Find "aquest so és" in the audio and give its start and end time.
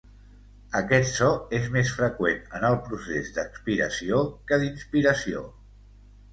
0.77-1.67